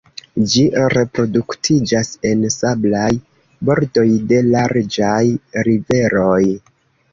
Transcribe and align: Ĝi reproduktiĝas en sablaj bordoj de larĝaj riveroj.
Ĝi 0.51 0.61
reproduktiĝas 0.93 2.09
en 2.31 2.41
sablaj 2.55 3.11
bordoj 3.71 4.07
de 4.33 4.41
larĝaj 4.49 5.23
riveroj. 5.71 6.43